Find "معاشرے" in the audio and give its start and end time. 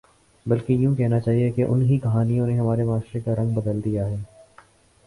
2.83-3.19